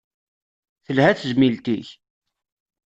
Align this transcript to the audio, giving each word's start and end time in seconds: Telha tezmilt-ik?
Telha 0.85 1.11
tezmilt-ik? 1.19 1.89